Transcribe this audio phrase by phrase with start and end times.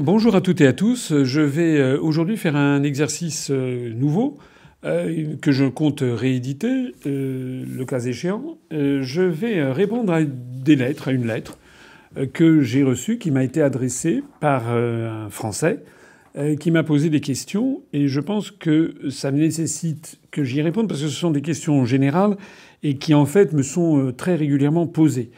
[0.00, 1.12] Bonjour à toutes et à tous.
[1.24, 4.38] Je vais euh, aujourd'hui faire un exercice euh, nouveau
[4.86, 8.56] euh, que je compte rééditer, le cas échéant.
[8.70, 11.58] Je vais répondre à des lettres, à une lettre
[12.32, 15.84] que j'ai reçue, qui m'a été adressée par un Français,
[16.58, 17.82] qui m'a posé des questions.
[17.92, 21.84] Et je pense que ça nécessite que j'y réponde parce que ce sont des questions
[21.84, 22.38] générales
[22.82, 25.30] et qui en fait me sont très régulièrement posées.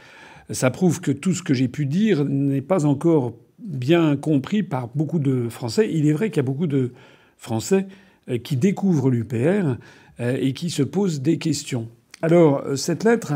[0.51, 3.35] Ça prouve que tout ce que j'ai pu dire n'est pas encore
[3.65, 5.89] bien compris par beaucoup de Français.
[5.93, 6.93] Il est vrai qu'il y a beaucoup de
[7.37, 7.87] Français
[8.29, 9.77] euh, qui découvrent l'UPR
[10.21, 11.89] euh, et qui se posent des questions.
[12.23, 13.33] Alors, euh, cette lettre,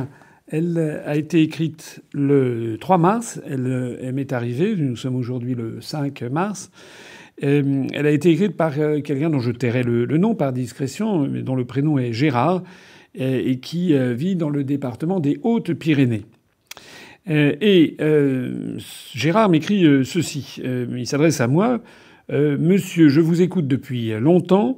[0.47, 3.41] elle a été écrite le 3 mars.
[3.49, 4.77] Elle, m'est arrivée.
[4.77, 6.71] Nous sommes aujourd'hui le 5 mars.
[7.43, 11.57] Elle a été écrite par quelqu'un dont je tairai le, nom par discrétion, mais dont
[11.57, 12.63] le prénom est Gérard,
[13.15, 16.25] et qui vit dans le département des Hautes-Pyrénées.
[17.29, 18.79] Euh, et euh,
[19.15, 20.61] Gérard m'écrit euh, ceci.
[20.63, 21.81] il s'adresse à moi.
[22.29, 24.75] Monsieur, je vous écoute depuis longtemps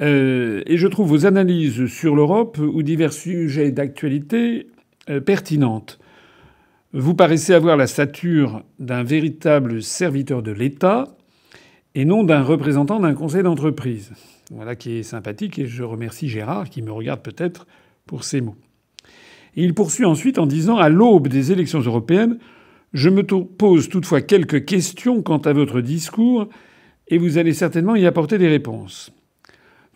[0.00, 4.68] et je trouve vos analyses sur l'Europe ou divers sujets d'actualité
[5.26, 5.98] pertinentes.
[6.94, 11.14] Vous paraissez avoir la stature d'un véritable serviteur de l'État
[11.94, 14.12] et non d'un représentant d'un conseil d'entreprise.
[14.50, 17.66] Voilà qui est sympathique et je remercie Gérard qui me regarde peut-être
[18.06, 18.56] pour ces mots
[19.64, 22.38] il poursuit ensuite en disant À l'aube des élections européennes,
[22.92, 26.48] je me pose toutefois quelques questions quant à votre discours
[27.08, 29.12] et vous allez certainement y apporter des réponses.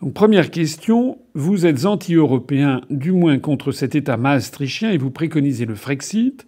[0.01, 5.65] Donc, première question, vous êtes anti-européen, du moins contre cet État maastrichtien, et vous préconisez
[5.65, 6.45] le Frexit.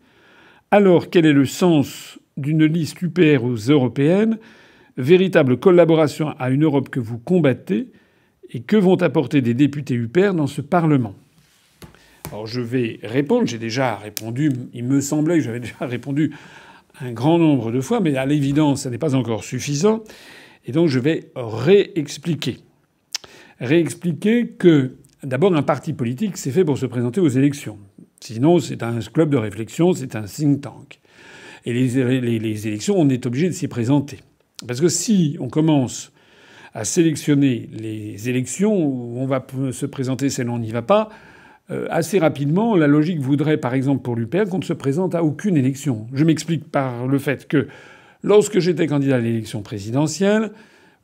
[0.71, 4.39] Alors, quel est le sens d'une liste UPR aux européennes,
[4.97, 7.91] véritable collaboration à une Europe que vous combattez,
[8.49, 11.15] et que vont apporter des députés UPR dans ce Parlement?
[12.31, 13.47] Alors je vais répondre.
[13.47, 14.51] J'ai déjà répondu.
[14.73, 16.33] Il me semblait que j'avais déjà répondu
[17.01, 20.03] un grand nombre de fois, mais à l'évidence, ça n'est pas encore suffisant.
[20.65, 22.59] Et donc je vais réexpliquer.
[23.59, 27.77] Réexpliquer que d'abord un parti politique, c'est fait pour se présenter aux élections.
[28.19, 30.99] Sinon, c'est un club de réflexion, c'est un think tank.
[31.65, 34.19] Et les, élections, on est obligé de s'y présenter.
[34.67, 36.11] Parce que si on commence
[36.73, 41.09] à sélectionner les élections où on va se présenter, celles où on n'y va pas,
[41.89, 45.57] assez rapidement, la logique voudrait, par exemple, pour l'UPR, qu'on ne se présente à aucune
[45.57, 46.07] élection.
[46.13, 47.67] Je m'explique par le fait que
[48.23, 50.51] lorsque j'étais candidat à l'élection présidentielle,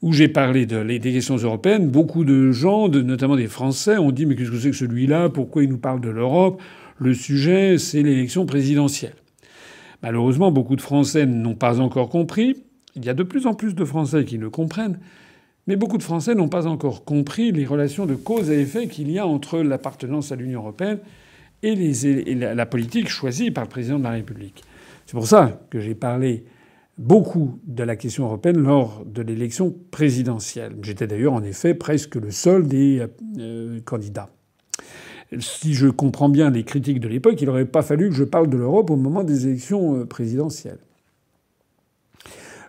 [0.01, 4.25] où j'ai parlé de, des questions européennes, beaucoup de gens, notamment des Français, ont dit
[4.25, 5.29] Mais qu'est-ce que c'est que celui-là?
[5.29, 6.61] Pourquoi il nous parle de l'Europe?
[6.97, 9.13] Le sujet, c'est l'élection présidentielle.
[10.03, 12.55] Malheureusement, beaucoup de Français n'ont pas encore compris.
[12.95, 14.99] Il y a de plus en plus de Français qui le comprennent.
[15.67, 19.11] Mais beaucoup de Français n'ont pas encore compris les relations de cause à effet qu'il
[19.11, 20.99] y a entre l'appartenance à l'Union européenne
[21.63, 21.75] et,
[22.35, 24.63] la politique choisie par le président de la République.
[25.05, 26.45] C'est pour ça que j'ai parlé
[26.97, 30.75] beaucoup de la question européenne lors de l'élection présidentielle.
[30.81, 33.05] J'étais d'ailleurs en effet presque le seul des
[33.37, 34.29] euh, candidats.
[35.39, 38.49] Si je comprends bien les critiques de l'époque, il n'aurait pas fallu que je parle
[38.49, 40.79] de l'Europe au moment des élections euh, présidentielles.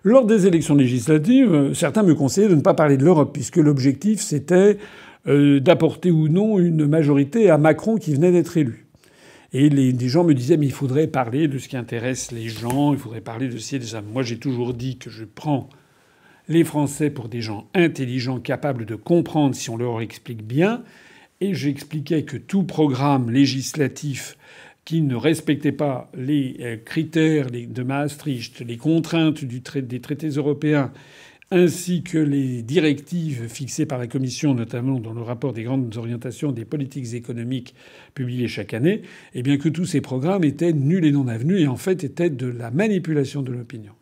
[0.05, 4.21] Lors des élections législatives, certains me conseillaient de ne pas parler de l'Europe, puisque l'objectif
[4.21, 4.79] c'était
[5.29, 8.87] euh, d'apporter ou non une majorité à Macron qui venait d'être élu.
[9.53, 12.49] Et les, des gens me disaient mais il faudrait parler de ce qui intéresse les
[12.49, 14.03] gens, il faudrait parler de ci et de ça.
[14.03, 15.69] Moi j'ai toujours dit que je prends
[16.49, 20.83] les Français pour des gens intelligents, capables de comprendre si on leur explique bien.
[21.41, 24.37] Et j'expliquais que tout programme législatif
[24.85, 30.93] qui ne respectait pas les euh, critères de Maastricht, les contraintes des traités européens,
[31.53, 36.51] ainsi que les directives fixées par la Commission, notamment dans le rapport des grandes orientations
[36.51, 37.75] des politiques économiques
[38.15, 39.03] publiées chaque année,
[39.35, 42.31] eh bien que tous ces programmes étaient nuls et non avenus et en fait étaient
[42.31, 43.93] de la manipulation de l'opinion.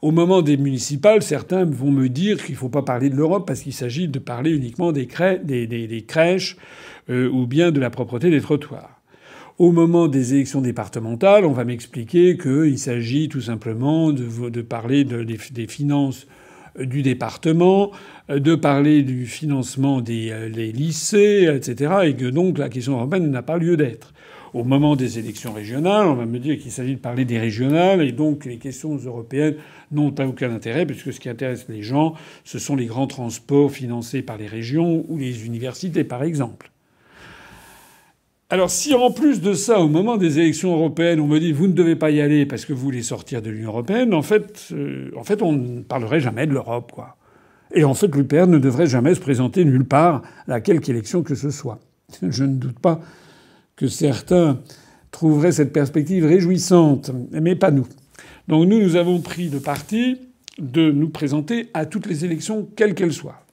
[0.00, 3.46] Au moment des municipales, certains vont me dire qu'il ne faut pas parler de l'Europe
[3.46, 6.56] parce qu'il s'agit de parler uniquement des, crèches
[7.10, 8.93] euh, ou bien de la propreté des trottoirs.
[9.56, 15.66] Au moment des élections départementales, on va m'expliquer qu'il s'agit tout simplement de, parler des,
[15.68, 16.26] finances
[16.76, 17.92] du département,
[18.28, 23.42] de parler du financement des euh, lycées, etc., et que donc la question européenne n'a
[23.42, 24.12] pas lieu d'être.
[24.54, 28.02] Au moment des élections régionales, on va me dire qu'il s'agit de parler des régionales,
[28.02, 29.54] et donc les questions européennes
[29.92, 33.70] n'ont pas aucun intérêt, puisque ce qui intéresse les gens, ce sont les grands transports
[33.70, 36.73] financés par les régions ou les universités, par exemple.
[38.54, 41.66] Alors si en plus de ça, au moment des élections européennes, on me dit vous
[41.66, 44.68] ne devez pas y aller parce que vous voulez sortir de l'Union européenne, en fait,
[44.70, 47.16] euh, en fait, on ne parlerait jamais de l'Europe, quoi.
[47.74, 51.34] Et en fait, l'UPR ne devrait jamais se présenter nulle part à quelque élection que
[51.34, 51.80] ce soit.
[52.22, 53.00] Je ne doute pas
[53.74, 54.60] que certains
[55.10, 57.88] trouveraient cette perspective réjouissante, mais pas nous.
[58.46, 60.20] Donc nous, nous avons pris le parti
[60.60, 63.44] de nous présenter à toutes les élections, quelles qu'elles soient.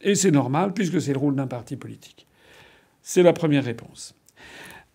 [0.00, 2.26] Et c'est normal, puisque c'est le rôle d'un parti politique.
[3.02, 4.15] C'est la première réponse.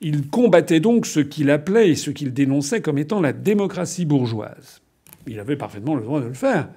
[0.00, 4.82] Il combattait donc ce qu'il appelait et ce qu'il dénonçait comme étant la démocratie bourgeoise.
[5.26, 6.68] Il avait parfaitement le droit de le faire.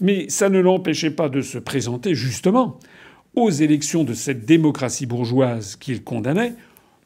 [0.00, 2.78] Mais ça ne l'empêchait pas de se présenter justement
[3.36, 6.54] aux élections de cette démocratie bourgeoise qu'il condamnait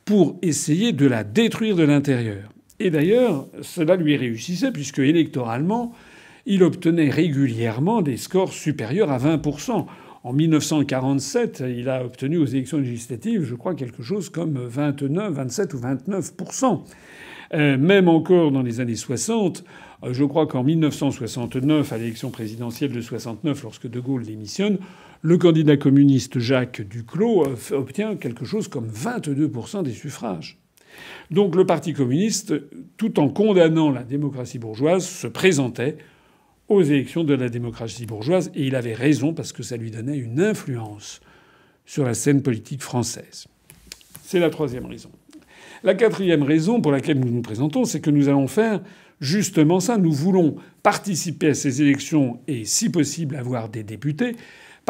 [0.05, 2.51] pour essayer de la détruire de l'intérieur.
[2.79, 5.93] Et d'ailleurs, cela lui réussissait puisque électoralement,
[6.47, 9.87] il obtenait régulièrement des scores supérieurs à 20%
[10.23, 15.73] en 1947, il a obtenu aux élections législatives, je crois, quelque chose comme 29, 27
[15.73, 16.83] ou 29%
[17.55, 19.65] euh, Même encore dans les années 60,
[20.05, 24.77] euh, je crois qu'en 1969, à l'élection présidentielle de 69, lorsque De Gaulle démissionne,
[25.23, 30.59] le candidat communiste Jacques Duclos obtient quelque chose comme 22% des suffrages.
[31.31, 32.55] Donc le Parti communiste,
[32.97, 35.99] tout en condamnant la démocratie bourgeoise, se présentait
[36.69, 40.17] aux élections de la démocratie bourgeoise, et il avait raison parce que ça lui donnait
[40.17, 41.21] une influence
[41.85, 43.47] sur la scène politique française.
[44.23, 45.11] C'est la troisième raison.
[45.83, 48.81] La quatrième raison pour laquelle nous nous présentons, c'est que nous allons faire
[49.21, 49.99] justement ça.
[49.99, 54.37] Nous voulons participer à ces élections et, si possible, avoir des députés,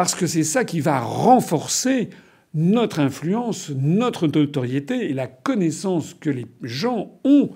[0.00, 2.08] parce que c'est ça qui va renforcer
[2.54, 7.50] notre influence, notre notoriété et la connaissance que les gens ont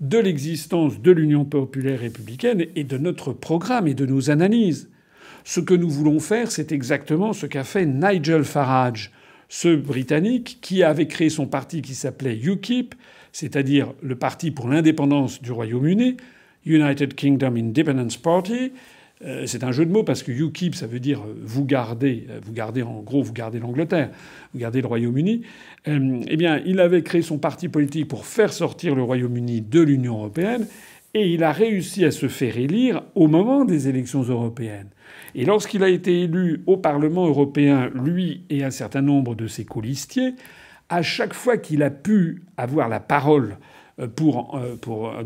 [0.00, 4.90] de l'existence de l'Union populaire républicaine et de notre programme et de nos analyses.
[5.44, 9.12] Ce que nous voulons faire, c'est exactement ce qu'a fait Nigel Farage,
[9.48, 12.96] ce Britannique qui avait créé son parti qui s'appelait UKIP,
[13.30, 16.16] c'est-à-dire le Parti pour l'indépendance du Royaume-Uni,
[16.66, 18.72] United Kingdom Independence Party,
[19.20, 22.38] c'est un jeu de mots parce que UKIP, ça veut dire euh, vous gardez, euh,
[22.42, 24.10] vous gardez en gros, vous gardez l'Angleterre,
[24.52, 25.42] vous gardez le Royaume-Uni.
[25.86, 30.18] eh bien, il avait créé son parti politique pour faire sortir le Royaume-Uni de l'Union
[30.18, 30.66] européenne
[31.14, 34.88] et il a réussi à se faire élire au moment des élections européennes.
[35.34, 39.64] Et lorsqu'il a été élu au Parlement européen, lui et un certain nombre de ses
[39.64, 40.34] colistiers,
[40.90, 43.56] à chaque fois qu'il a pu avoir la parole
[44.16, 44.60] pour,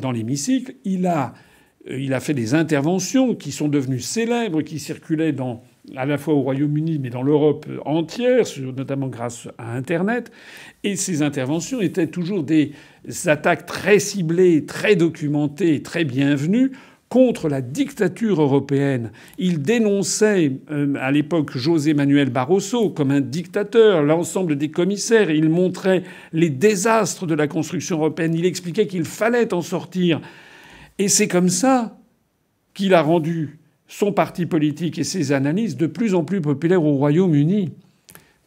[0.01, 1.52] dans l'hémicycle, il a euh,
[1.91, 5.35] il a fait des interventions qui sont devenues célèbres, qui circulaient
[5.97, 8.45] à la fois au Royaume-Uni mais dans l'Europe entière,
[8.77, 10.31] notamment grâce à Internet.
[10.85, 12.73] Et ces interventions étaient toujours des
[13.27, 16.73] attaques très ciblées, très documentées, très bienvenues
[17.09, 19.13] contre la dictature européenne.
[19.37, 25.31] Il dénonçait euh, à l'époque José Manuel Barroso comme un dictateur, l'ensemble des commissaires.
[25.31, 28.35] Il montrait les désastres de la construction européenne.
[28.35, 30.23] Il expliquait qu'il fallait en sortir.
[30.99, 31.99] Et c'est comme ça
[32.75, 33.59] qu'il a rendu
[33.89, 37.73] son parti politique et ses analyses de plus en plus populaires au Royaume-Uni.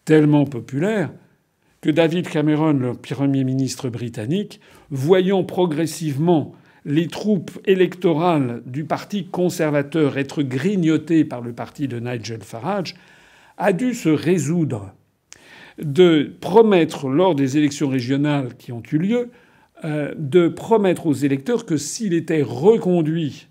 [0.03, 1.11] Tellement populaires
[1.81, 4.59] que David Cameron, le Premier ministre britannique,
[4.89, 12.41] voyant progressivement les troupes électorales du Parti conservateur être grignotées par le parti de Nigel
[12.41, 12.95] Farage,
[13.57, 14.93] a dû se résoudre
[15.77, 19.29] de promettre lors des élections régionales qui ont eu lieu
[19.83, 23.47] de promettre aux électeurs que s'il était reconduit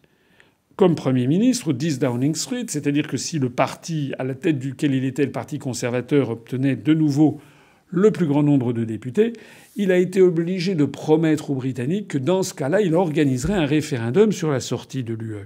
[0.76, 4.95] comme Premier ministre, 10 Downing Street, c'est-à-dire que si le parti à la tête duquel
[4.95, 7.40] il était, le Parti conservateur, obtenait de nouveau
[7.88, 9.35] le plus grand nombre de députés,
[9.76, 13.66] il a été obligé de promettre aux Britanniques que dans ce cas-là, il organiserait un
[13.66, 15.45] référendum sur la sortie de l'UE.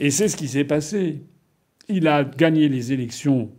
[0.00, 1.20] Et c'est ce qui s'est passé.
[1.88, 3.50] Il a gagné les élections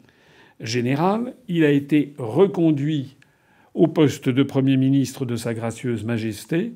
[0.59, 3.15] générales, il a été reconduit
[3.73, 6.73] au poste de Premier ministre de Sa Gracieuse Majesté,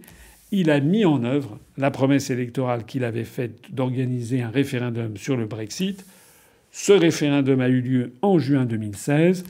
[0.52, 5.36] il a mis en œuvre la promesse électorale qu'il avait faite d'organiser un référendum sur
[5.36, 6.06] le Brexit.
[6.72, 9.44] Ce référendum a eu lieu en juin 2016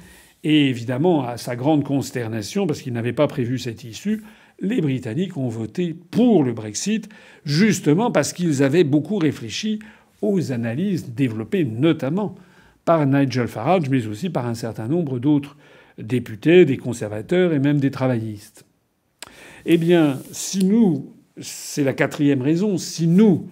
[0.43, 4.23] et évidemment, à sa grande consternation, parce qu'il n'avait pas prévu cette issue,
[4.59, 7.09] les Britanniques ont voté pour le Brexit,
[7.45, 9.79] justement parce qu'ils avaient beaucoup réfléchi
[10.21, 12.35] aux analyses développées notamment
[12.85, 15.57] par Nigel Farage, mais aussi par un certain nombre d'autres
[15.97, 18.65] députés, des conservateurs et même des travaillistes.
[19.65, 23.47] Eh bien, si nous, c'est la quatrième raison, si nous,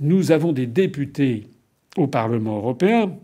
[0.00, 1.48] nous avons des députés
[1.96, 3.16] au Parlement européen,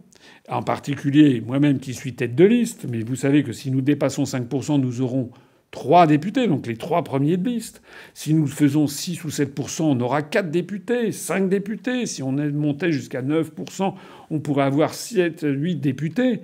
[0.48, 4.24] en particulier moi-même qui suis tête de liste, mais vous savez que si nous dépassons
[4.24, 5.30] 5%, nous aurons
[5.70, 7.82] trois députés, donc les trois premiers de liste.
[8.14, 12.06] Si nous faisons 6 ou 7%, on aura quatre députés, cinq députés.
[12.06, 13.94] Si on montait jusqu'à 9%,
[14.30, 16.40] on pourrait avoir 7, 8 députés.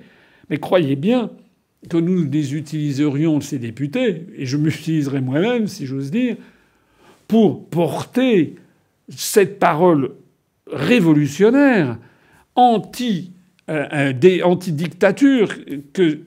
[0.48, 1.30] Mais croyez bien
[1.88, 6.36] que nous les utiliserions, ces députés, et je m'utiliserai moi-même, si j'ose dire,
[7.28, 8.56] pour porter
[9.08, 10.12] cette parole
[10.70, 11.98] révolutionnaire
[12.58, 15.48] euh, anti-dictature
[15.92, 16.18] que,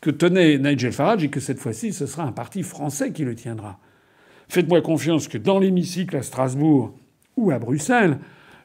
[0.00, 3.34] que tenait Nigel Farage et que cette fois-ci, ce sera un parti français qui le
[3.34, 3.78] tiendra.
[4.48, 6.94] Faites-moi confiance que dans l'hémicycle à Strasbourg
[7.36, 8.18] ou à Bruxelles,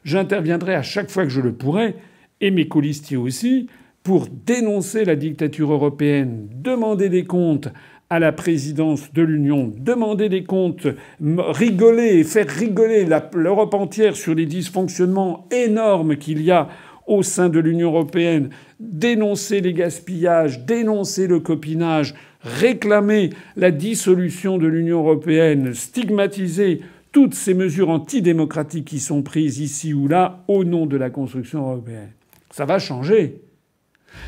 [0.04, 1.96] j'interviendrai à chaque fois que je le pourrai,
[2.40, 3.68] et mes colistiers aussi,
[4.02, 7.68] pour dénoncer la dictature européenne, demander des comptes
[8.08, 10.88] à la présidence de l'Union, demander des comptes,
[11.20, 16.68] rigoler et faire rigoler l'Europe entière sur les dysfonctionnements énormes qu'il y a
[17.06, 24.66] au sein de l'Union européenne, dénoncer les gaspillages, dénoncer le copinage, réclamer la dissolution de
[24.66, 26.80] l'Union européenne, stigmatiser
[27.12, 31.62] toutes ces mesures antidémocratiques qui sont prises ici ou là au nom de la construction
[31.62, 32.10] européenne.
[32.50, 33.40] Ça va changer.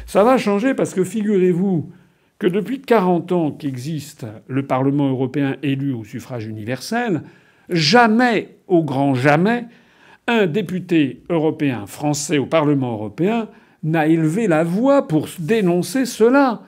[0.07, 1.91] Ça va changer parce que figurez-vous
[2.39, 7.23] que depuis 40 ans qu'existe le Parlement européen élu au suffrage universel,
[7.69, 9.67] jamais, au grand jamais,
[10.27, 13.49] un député européen français au Parlement européen
[13.83, 16.63] n'a élevé la voix pour dénoncer cela.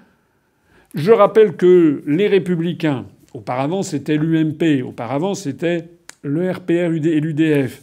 [0.95, 5.89] Je rappelle que les républicains, auparavant c'était l'UMP, auparavant c'était
[6.23, 7.83] le RPR et l'UDF,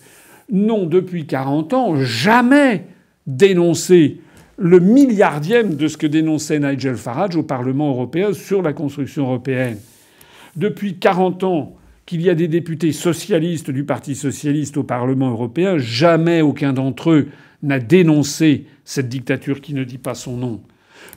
[0.49, 2.85] n'ont depuis 40 ans jamais
[3.27, 4.19] dénoncé
[4.57, 9.77] le milliardième de ce que dénonçait Nigel Farage au Parlement européen sur la construction européenne.
[10.55, 15.77] Depuis 40 ans, qu'il y a des députés socialistes du Parti socialiste au Parlement européen,
[15.77, 17.27] jamais aucun d'entre eux
[17.63, 20.61] n'a dénoncé cette dictature qui ne dit pas son nom.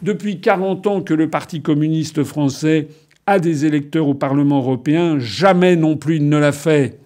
[0.03, 2.89] Depuis 40 ans que le Parti communiste français
[3.27, 6.99] a des électeurs au Parlement européen, jamais non plus il ne l'a fait.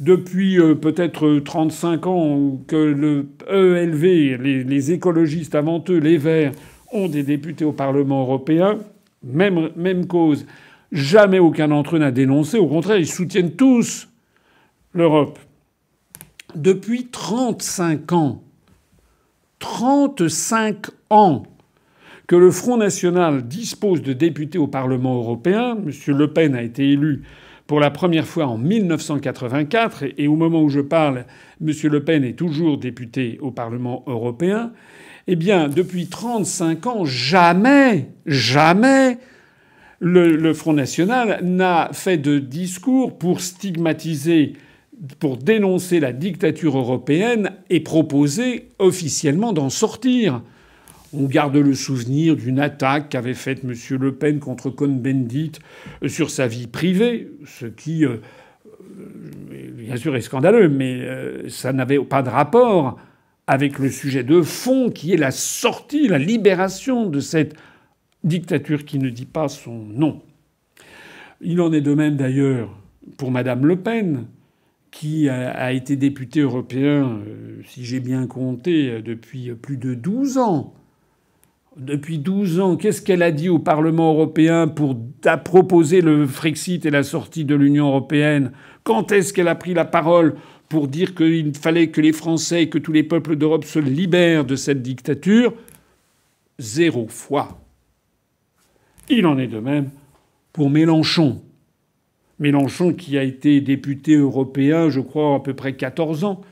[0.00, 6.52] Depuis euh, peut-être 35 ans que le ELV, les, les, écologistes avant eux, les Verts,
[6.90, 8.78] ont des députés au Parlement européen,
[9.22, 10.46] même, même cause.
[10.90, 12.58] Jamais aucun d'entre eux n'a dénoncé.
[12.58, 14.08] Au contraire, ils soutiennent tous
[14.94, 15.38] l'Europe.
[16.54, 18.42] Depuis 35 ans,
[19.60, 21.44] 35 ans
[22.26, 25.76] que le Front National dispose de députés au Parlement européen.
[25.76, 26.16] M.
[26.16, 27.22] Le Pen a été élu
[27.70, 31.24] pour la première fois en 1984 et au moment où je parle,
[31.64, 31.72] M.
[31.84, 34.72] Le Pen est toujours député au Parlement européen.
[35.28, 39.18] Eh bien, depuis 35 ans, jamais, jamais
[40.00, 44.54] le, Front National n'a fait de discours pour stigmatiser,
[45.20, 50.42] pour dénoncer la dictature européenne et proposer officiellement d'en sortir.
[51.12, 53.74] On garde le souvenir d'une attaque qu'avait faite M.
[53.98, 55.52] Le Pen contre Cohn-Bendit
[56.04, 58.18] euh, sur sa vie privée, ce qui, euh,
[59.00, 61.04] euh, bien sûr, est scandaleux, mais
[61.48, 62.98] ça n'avait pas de rapport
[63.48, 67.56] avec le sujet de fond qui est la sortie, la libération de cette
[68.22, 70.22] dictature qui ne dit pas son nom.
[71.40, 72.76] Il en est de même d'ailleurs
[73.16, 74.26] pour Madame Le Pen,
[74.90, 80.74] qui a été députée européen, euh, si j'ai bien compté, depuis plus de 12 ans.
[81.80, 84.98] Depuis 12 ans, qu'est-ce qu'elle a dit au Parlement européen pour
[85.46, 88.52] proposer le Frexit et la sortie de l'Union européenne?
[88.84, 90.34] Quand est-ce qu'elle a pris la parole
[90.68, 94.44] pour dire qu'il fallait que les Français et que tous les peuples d'Europe se libèrent
[94.44, 95.54] de cette dictature?
[96.58, 97.62] Zéro fois.
[99.08, 99.88] Il en est de même
[100.52, 101.40] pour Mélenchon.
[102.38, 106.42] Mélenchon qui a été député européen, je crois, à peu près 14 ans,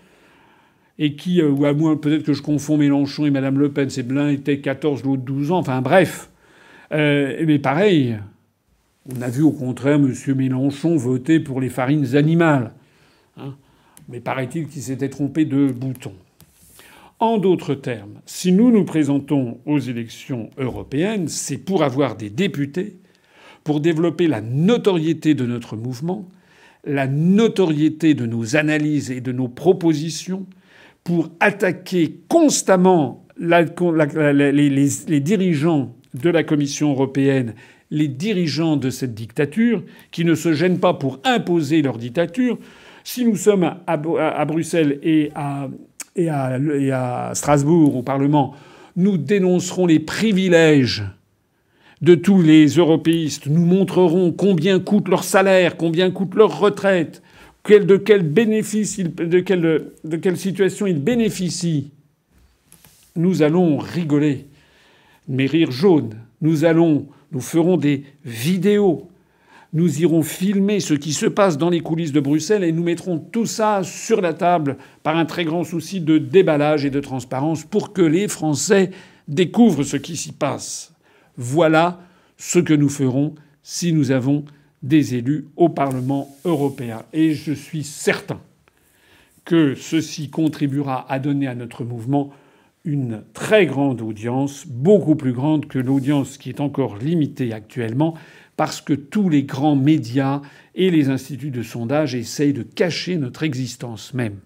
[0.98, 3.88] et qui, euh, ou à moins peut-être que je confonds Mélenchon et Madame Le Pen,
[3.88, 6.30] c'est l'un était 14, l'autre 12 ans, enfin bref.
[6.92, 8.18] Euh, mais pareil,
[9.14, 10.12] on a vu au contraire M.
[10.34, 12.72] Mélenchon voter pour les farines animales.
[13.36, 13.54] Hein.
[14.08, 16.12] mais paraît-il qu'il s'était trompé de bouton.
[17.20, 22.96] En d'autres termes, si nous nous présentons aux élections européennes, c'est pour avoir des députés,
[23.62, 26.28] pour développer la notoriété de notre mouvement,
[26.84, 30.46] la notoriété de nos analyses et de nos propositions
[31.08, 33.64] pour attaquer constamment les,
[35.20, 37.54] dirigeants de la Commission européenne,
[37.90, 42.58] les dirigeants de cette dictature, qui ne se gênent pas pour imposer leur dictature.
[43.04, 45.70] Si nous sommes à, Bruxelles et à,
[46.14, 48.54] et à Strasbourg au Parlement,
[48.94, 51.04] nous dénoncerons les privilèges
[52.02, 53.46] de tous les européistes.
[53.46, 57.22] Nous montrerons combien coûte leur salaire, combien coûte leur retraite,
[57.68, 59.00] de quel bénéfice,
[59.44, 61.90] quelle, de quelle situation ils bénéficient.
[63.16, 64.46] Nous allons rigoler,
[65.28, 66.14] mais rire jaune.
[66.40, 69.08] Nous allons, nous ferons des vidéos.
[69.74, 73.18] Nous irons filmer ce qui se passe dans les coulisses de Bruxelles et nous mettrons
[73.18, 77.64] tout ça sur la table par un très grand souci de déballage et de transparence
[77.64, 78.90] pour que les Français
[79.26, 80.94] découvrent ce qui s'y passe.
[81.36, 82.00] Voilà
[82.38, 84.44] ce que nous ferons si nous avons
[84.82, 87.02] des élus au Parlement européen.
[87.12, 88.40] Et je suis certain
[89.44, 92.30] que ceci contribuera à donner à notre mouvement
[92.84, 98.14] une très grande audience, beaucoup plus grande que l'audience qui est encore limitée actuellement,
[98.56, 100.42] parce que tous les grands médias
[100.74, 104.36] et les instituts de sondage essayent de cacher notre existence même.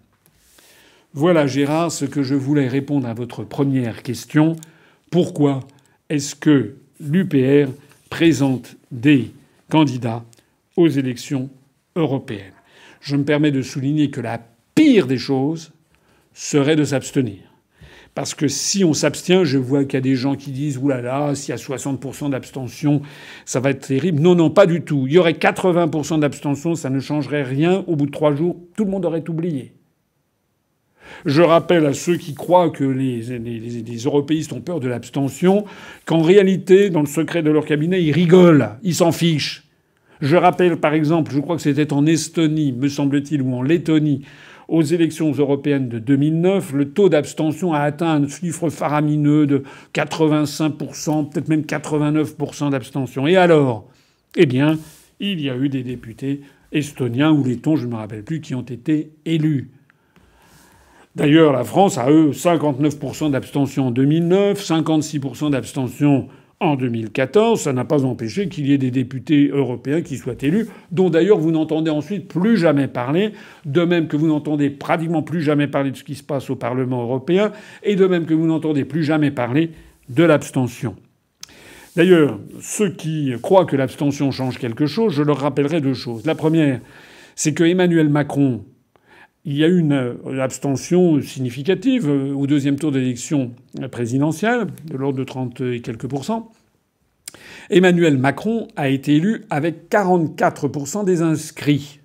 [1.14, 4.56] Voilà, Gérard, ce que je voulais répondre à votre première question.
[5.10, 5.60] Pourquoi
[6.08, 7.70] est-ce que l'UPR
[8.08, 9.32] présente des
[9.72, 10.22] candidats
[10.76, 11.48] aux élections
[11.96, 12.52] européennes.
[13.00, 14.38] Je me permets de souligner que la
[14.74, 15.72] pire des choses
[16.34, 17.38] serait de s'abstenir.
[18.14, 20.88] Parce que si on s'abstient, je vois qu'il y a des gens qui disent Ouh
[20.88, 23.00] là là, s'il y a 60% d'abstention,
[23.46, 24.20] ça va être terrible.
[24.20, 25.06] Non, non, pas du tout.
[25.06, 27.82] Il y aurait 80% d'abstention, ça ne changerait rien.
[27.86, 29.72] Au bout de trois jours, tout le monde aurait oublié.
[31.24, 35.64] Je rappelle à ceux qui croient que les, les, européistes ont peur de l'abstention
[36.04, 39.64] qu'en réalité, dans le secret de leur cabinet, ils rigolent, ils s'en fichent.
[40.22, 44.24] Je rappelle par exemple, je crois que c'était en Estonie, me semble-t-il, ou en Lettonie,
[44.68, 51.28] aux élections européennes de 2009, le taux d'abstention a atteint un chiffre faramineux de 85%,
[51.28, 53.26] peut-être même 89% d'abstention.
[53.26, 53.88] Et alors?
[54.36, 54.78] Eh bien,
[55.18, 58.54] il y a eu des députés estoniens ou lettons, je ne me rappelle plus, qui
[58.54, 59.72] ont été élus.
[61.16, 66.28] D'ailleurs, la France a, eux, 59% d'abstention en 2009, 56% d'abstention
[66.62, 67.60] en 2014.
[67.60, 71.38] Ça n'a pas empêché qu'il y ait des députés européens qui soient élus, dont d'ailleurs
[71.38, 73.32] vous n'entendez ensuite plus jamais parler,
[73.64, 76.56] de même que vous n'entendez pratiquement plus jamais parler de ce qui se passe au
[76.56, 79.70] Parlement européen, et de même que vous n'entendez plus jamais parler
[80.08, 80.96] de l'abstention.
[81.94, 86.24] D'ailleurs, ceux qui croient que l'abstention change quelque chose, je leur rappellerai deux choses.
[86.24, 86.80] La première,
[87.34, 88.64] c'est que Emmanuel Macron
[89.44, 93.52] il y a eu une abstention significative euh, au deuxième tour d'élection
[93.90, 96.52] présidentielle, de l'ordre de 30 et quelques pourcents.
[97.70, 102.00] Emmanuel Macron a été élu avec 44% des inscrits.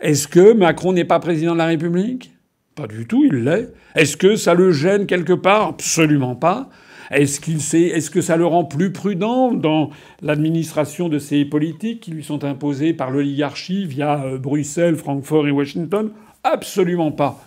[0.00, 2.32] Est-ce que Macron n'est pas président de la République?
[2.74, 3.72] Pas du tout, il l'est.
[3.94, 5.68] Est-ce que ça le gêne quelque part?
[5.68, 6.70] Absolument pas.
[7.10, 9.90] Est-ce que ça le rend plus prudent dans
[10.22, 15.50] l'administration de ces politiques qui lui sont imposées par l'oligarchie via euh, Bruxelles, Francfort et
[15.50, 16.10] Washington?
[16.44, 17.44] Absolument pas.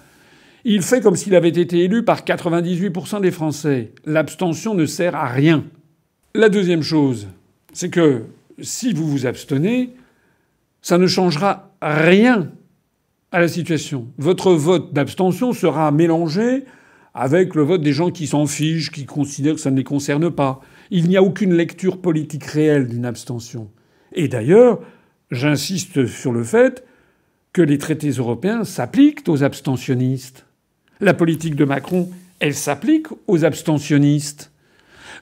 [0.65, 3.91] Il fait comme s'il avait été élu par 98% des Français.
[4.06, 5.63] L'abstention ne sert à rien.
[6.36, 7.28] La deuxième chose,
[7.73, 8.23] c'est que
[8.62, 9.91] si vous vous abstenez,
[10.82, 12.49] ça ne changera rien
[13.32, 14.08] à la situation.
[14.17, 16.65] Votre vote d'abstention sera mélangé
[17.13, 20.32] avec le vote des gens qui s'en fichent, qui considèrent que ça ne les concerne
[20.32, 20.62] pas.
[20.89, 23.69] Il n'y a aucune lecture politique réelle d'une abstention.
[24.13, 24.80] Et d'ailleurs,
[25.32, 26.84] j'insiste sur le fait
[27.52, 30.45] que les traités européens s'appliquent aux abstentionnistes.
[30.99, 34.52] La politique de Macron, elle s'applique aux abstentionnistes.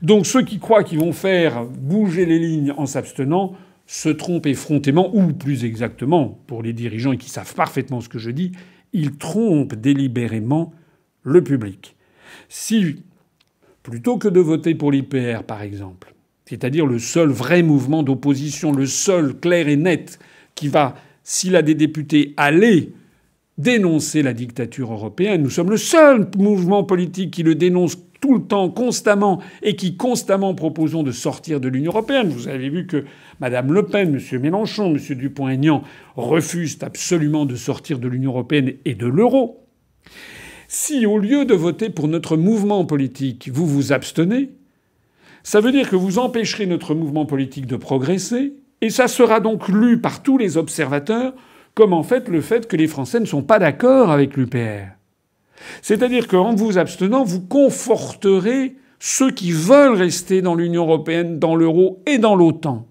[0.01, 3.54] Donc ceux qui croient qu'ils vont faire bouger les lignes en s'abstenant
[3.86, 8.32] se trompent effrontément, ou plus exactement, pour les dirigeants qui savent parfaitement ce que je
[8.32, 8.54] dis,
[8.93, 10.73] ils trompent délibérément
[11.23, 11.95] le public.
[12.49, 12.97] Si,
[13.84, 16.13] plutôt que de voter pour l'IPR, par exemple,
[16.45, 20.19] c'est-à-dire le seul vrai mouvement d'opposition, le seul clair et net
[20.55, 22.93] qui va, s'il a des députés, aller
[23.57, 25.43] dénoncer la dictature européenne.
[25.43, 29.97] Nous sommes le seul mouvement politique qui le dénonce tout le temps, constamment, et qui
[29.97, 32.29] constamment proposons de sortir de l'Union européenne.
[32.29, 33.03] Vous avez vu que
[33.39, 34.41] Mme Le Pen, M.
[34.41, 35.15] Mélenchon, M.
[35.15, 35.84] Dupont-Aignan
[36.15, 39.61] refusent absolument de sortir de l'Union européenne et de l'euro.
[40.73, 44.51] Si au lieu de voter pour notre mouvement politique, vous vous abstenez,
[45.43, 49.67] ça veut dire que vous empêcherez notre mouvement politique de progresser, et ça sera donc
[49.67, 51.34] lu par tous les observateurs
[51.75, 54.95] comme en fait le fait que les Français ne sont pas d'accord avec l'UPR.
[55.81, 62.01] C'est-à-dire qu'en vous abstenant, vous conforterez ceux qui veulent rester dans l'Union européenne, dans l'euro
[62.05, 62.88] et dans l'OTAN.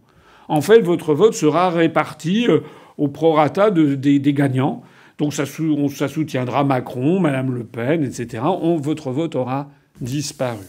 [0.49, 2.61] En fait, votre vote sera réparti euh,
[2.99, 4.83] au prorata des, gagnants.
[5.21, 8.43] Donc ça, soutiendra Macron, Madame Le Pen, etc.
[8.79, 10.65] votre vote aura disparu.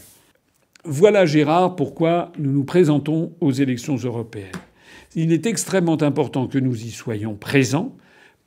[0.84, 4.52] Voilà, Gérard, pourquoi nous nous présentons aux élections européennes.
[5.16, 7.96] Il est extrêmement important que nous y soyons présents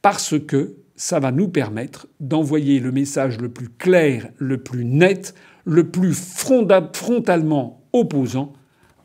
[0.02, 5.34] parce que ça va nous permettre d'envoyer le message le plus clair, le plus net,
[5.64, 8.52] le plus frontalement opposant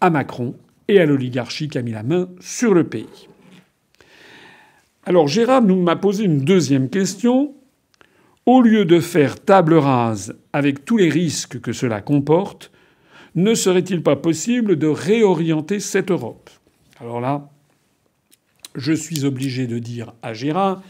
[0.01, 0.53] à Macron
[0.89, 3.29] et à l'oligarchie qui a mis la main sur le pays.
[5.09, 7.55] Alors Gérard nous m'a posé une deuxième question.
[8.45, 12.71] Au lieu de faire table rase avec tous les risques que cela comporte,
[13.33, 16.51] ne serait-il pas possible de réorienter cette Europe?
[17.01, 17.49] Alors là,
[18.75, 20.83] je suis obligé de dire à Gérard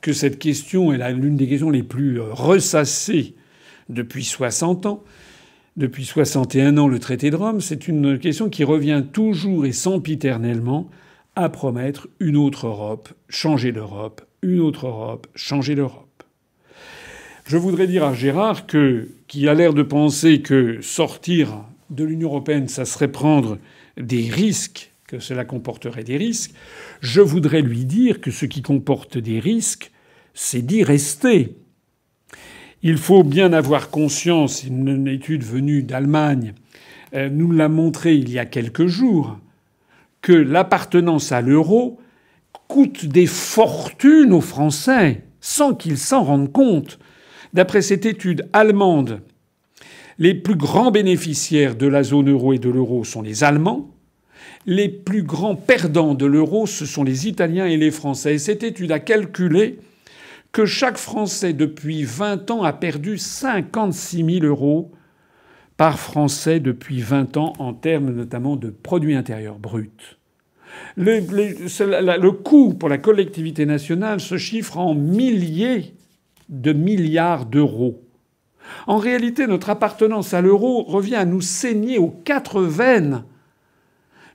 [0.00, 3.36] que cette question est l'une des questions les plus ressassées
[3.88, 5.04] depuis 60 ans.
[5.76, 10.90] Depuis 61 ans, le traité de Rome, c'est une question qui revient toujours et sempiternellement
[11.36, 16.22] à promettre une autre Europe, changer d'Europe, une autre Europe, changer d'Europe.
[17.46, 22.28] Je voudrais dire à Gérard que, qui a l'air de penser que sortir de l'Union
[22.28, 23.58] européenne, ça serait prendre
[23.96, 26.54] des risques, que cela comporterait des risques,
[27.00, 29.90] je voudrais lui dire que ce qui comporte des risques,
[30.34, 31.56] c'est d'y rester.
[32.82, 36.54] Il faut bien avoir conscience, une étude venue d'Allemagne
[37.14, 39.38] euh, nous l'a montré il y a quelques jours,
[40.22, 41.98] que l'appartenance à l'euro
[42.68, 46.98] coûte des fortunes aux Français sans qu'ils s'en rendent compte.
[47.52, 49.20] D'après cette étude allemande,
[50.18, 53.90] les plus grands bénéficiaires de la zone euro et de l'euro sont les Allemands.
[54.64, 58.34] Les plus grands perdants de l'euro, ce sont les Italiens et les Français.
[58.34, 59.80] Et cette étude a calculé
[60.52, 64.92] que chaque Français depuis 20 ans a perdu 56 000 euros
[65.82, 70.16] par Français depuis 20 ans en termes notamment de produit intérieur brut.
[70.94, 75.92] Le, le, coût pour la collectivité nationale se chiffre en milliers
[76.48, 78.00] de milliards d'euros.
[78.86, 83.24] En réalité, notre appartenance à l'euro revient à nous saigner aux quatre veines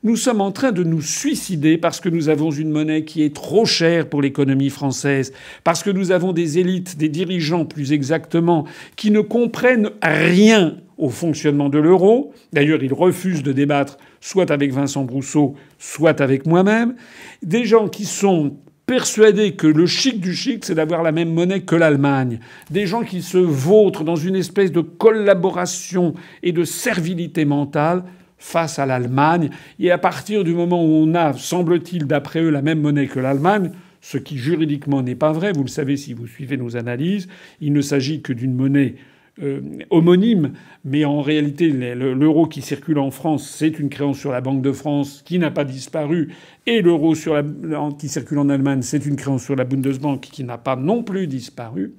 [0.07, 3.35] nous sommes en train de nous suicider parce que nous avons une monnaie qui est
[3.35, 5.33] trop chère pour l'économie française,
[5.65, 8.65] parce que nous avons des élites, des dirigeants plus exactement,
[8.95, 12.31] qui ne comprennent rien au fonctionnement de l'euro.
[12.53, 16.95] D'ailleurs, ils refusent de débattre soit avec Vincent Brousseau, soit avec moi-même.
[17.43, 21.61] Des gens qui sont persuadés que le chic du chic, c'est d'avoir la même monnaie
[21.61, 22.39] que l'Allemagne.
[22.71, 28.05] Des gens qui se vautrent dans une espèce de collaboration et de servilité mentale
[28.37, 29.49] face à l'Allemagne.
[29.79, 33.19] Et à partir du moment où on a, semble-t-il, d'après eux, la même monnaie que
[33.19, 33.71] l'Allemagne,
[34.01, 37.27] ce qui juridiquement n'est pas vrai, vous le savez si vous suivez nos analyses,
[37.61, 38.95] il ne s'agit que d'une monnaie
[39.43, 44.41] euh, homonyme, mais en réalité, l'euro qui circule en France, c'est une créance sur la
[44.41, 46.33] Banque de France qui n'a pas disparu,
[46.65, 47.13] et l'euro
[47.99, 51.27] qui circule en Allemagne, c'est une créance sur la Bundesbank qui n'a pas non plus
[51.27, 51.93] disparu.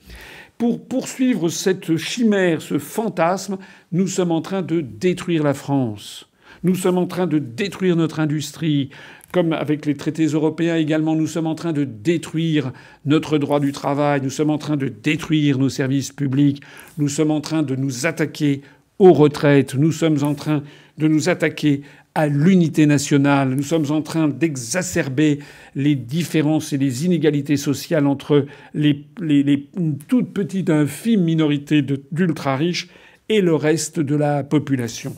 [0.57, 3.59] Pour poursuivre cette chimère, ce fantasme,
[3.92, 6.28] nous sommes en train de détruire la France.
[6.64, 8.90] Nous sommes en train de détruire notre industrie.
[9.33, 12.73] Comme avec les traités européens également, nous sommes en train de détruire
[13.05, 16.62] notre droit du travail, nous sommes en train de détruire nos services publics,
[16.97, 18.62] nous sommes en train de nous attaquer
[18.99, 20.62] aux retraites, nous sommes en train
[20.97, 21.83] de nous attaquer
[22.14, 25.38] à l'unité nationale, nous sommes en train d'exacerber
[25.77, 29.68] les différences et les inégalités sociales entre les, les,
[30.09, 32.88] toutes petites infimes minorités d'ultra riches
[33.29, 35.14] et le reste de la population.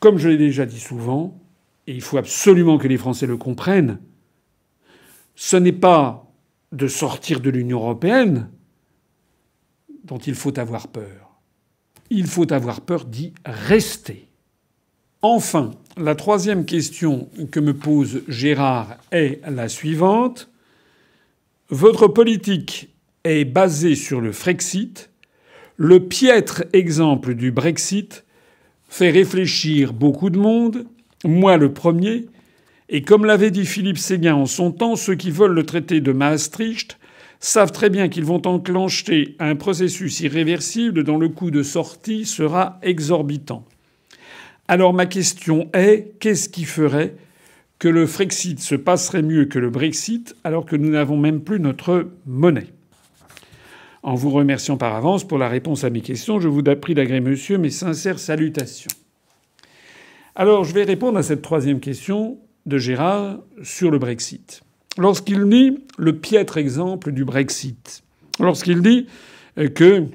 [0.00, 1.38] Comme je l'ai déjà dit souvent,
[1.86, 3.98] et il faut absolument que les Français le comprennent,
[5.34, 6.30] ce n'est pas
[6.72, 8.50] de sortir de l'Union européenne
[10.04, 11.40] dont il faut avoir peur.
[12.10, 14.28] Il faut avoir peur d'y rester.
[15.22, 20.48] Enfin, la troisième question que me pose Gérard est la suivante.
[21.70, 25.10] Votre politique est basée sur le Frexit.
[25.76, 28.24] Le piètre exemple du Brexit
[28.88, 30.86] fait réfléchir beaucoup de monde,
[31.24, 32.26] moi le premier,
[32.88, 36.12] et comme l'avait dit Philippe Séguin en son temps, ceux qui veulent le traité de
[36.12, 36.98] Maastricht
[37.38, 42.78] savent très bien qu'ils vont enclencher un processus irréversible dont le coût de sortie sera
[42.82, 43.64] exorbitant.
[44.66, 47.14] Alors ma question est, qu'est-ce qui ferait
[47.78, 51.60] que le Frexit se passerait mieux que le Brexit alors que nous n'avons même plus
[51.60, 52.72] notre monnaie?
[54.08, 56.40] En vous remerciant par avance pour la réponse à mes questions.
[56.40, 58.90] Je vous prie d'agréer, monsieur, mes sincères salutations.
[60.34, 64.62] Alors, je vais répondre à cette troisième question de Gérard sur le Brexit.
[64.96, 68.02] Lorsqu'il dit le piètre exemple du Brexit,
[68.40, 69.06] lorsqu'il dit
[69.74, 70.06] que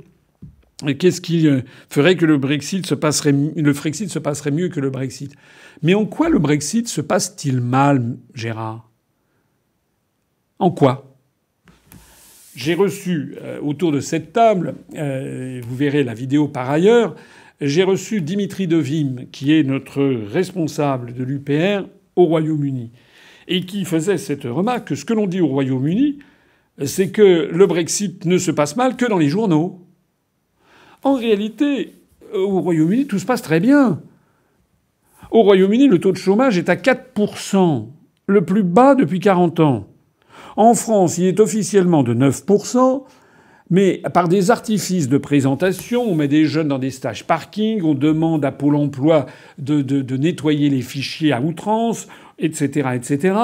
[0.99, 5.33] Qu'est-ce qui euh, ferait que le Brexit se passerait, mieux que le Brexit?
[5.81, 8.89] Mais en quoi le Brexit se passe-t-il mal, Gérard?
[10.59, 11.12] En quoi?
[12.55, 17.15] J'ai reçu euh, autour de cette table, euh, vous verrez la vidéo par ailleurs,
[17.61, 22.91] j'ai reçu Dimitri Devim, qui est notre responsable de l'UPR au Royaume-Uni,
[23.47, 26.19] et qui faisait cette remarque que ce que l'on dit au Royaume-Uni,
[26.85, 29.79] c'est que le Brexit ne se passe mal que dans les journaux.
[31.03, 31.93] En réalité,
[32.33, 34.01] au Royaume-Uni, tout se passe très bien.
[35.31, 37.87] Au Royaume-Uni, le taux de chômage est à 4%,
[38.27, 39.87] le plus bas depuis 40 ans.
[40.55, 43.03] En France, il est officiellement de 9%,
[43.69, 47.93] mais par des artifices de présentation, on met des jeunes dans des stages parking, on
[47.93, 49.25] demande à Pôle emploi
[49.57, 52.07] de, nettoyer les fichiers à outrance,
[52.39, 53.35] etc., etc.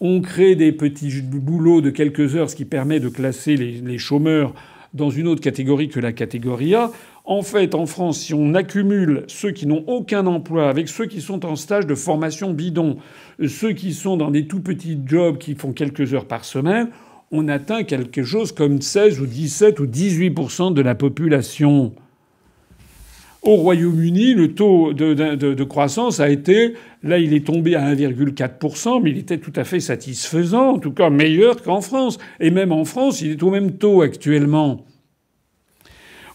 [0.00, 4.54] On crée des petits boulots de quelques heures, ce qui permet de classer les chômeurs
[4.94, 6.90] dans une autre catégorie que la catégorie A.
[7.24, 11.20] En fait, en France, si on accumule ceux qui n'ont aucun emploi avec ceux qui
[11.20, 12.96] sont en stage de formation bidon,
[13.46, 16.88] ceux qui sont dans des tout petits jobs qui font quelques heures par semaine,
[17.30, 21.92] on atteint quelque chose comme 16 ou 17 ou 18% de la population.
[23.42, 29.00] Au Royaume-Uni, le taux de, de, croissance a été, là il est tombé à 1,4%,
[29.02, 32.18] mais il était tout à fait satisfaisant, en tout cas meilleur qu'en France.
[32.38, 34.84] Et même en France, il est au même taux actuellement.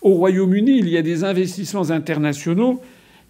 [0.07, 2.79] Au Royaume-Uni, il y a des investissements internationaux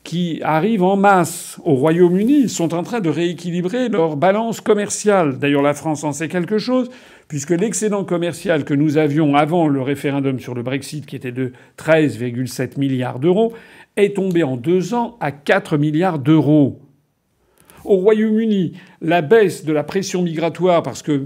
[0.03, 1.59] qui arrivent en masse.
[1.65, 5.39] Au Royaume-Uni, ils sont en train de rééquilibrer leur balance commerciale.
[5.39, 6.91] D'ailleurs, la France en sait quelque chose,
[7.27, 11.51] puisque l'excédent commercial que nous avions avant le référendum sur le Brexit, qui était de
[11.79, 13.53] 13,7 milliards d'euros,
[13.95, 16.79] est tombé en deux ans à 4 milliards d'euros.
[17.87, 21.23] Au Royaume-Uni, la baisse de la pression migratoire, parce que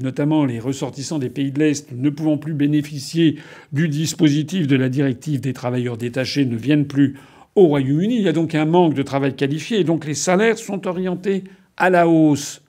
[0.00, 3.38] notamment les ressortissants des pays de l'Est ne pouvant plus bénéficier
[3.72, 7.16] du dispositif de la directive des travailleurs détachés ne viennent plus
[7.56, 8.18] au Royaume-Uni.
[8.18, 11.42] Il y a donc un manque de travail qualifié et donc les salaires sont orientés
[11.76, 12.62] à la hausse.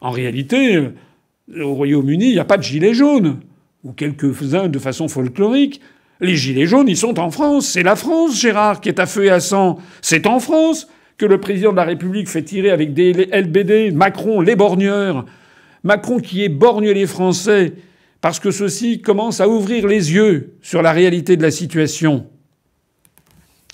[0.00, 0.88] En réalité,
[1.54, 3.40] au Royaume-Uni, il n'y a pas de gilets jaunes,
[3.84, 5.82] ou quelques-uns de façon folklorique.
[6.20, 7.68] Les gilets jaunes, ils sont en France.
[7.68, 9.78] C'est la France, Gérard, qui est à feu et à sang.
[10.00, 14.40] C'est en France que le président de la République fait tirer avec des LBD, Macron,
[14.40, 15.24] les borgneurs.
[15.84, 17.74] Macron qui éborgne les Français
[18.20, 22.26] parce que ceux-ci commencent à ouvrir les yeux sur la réalité de la situation.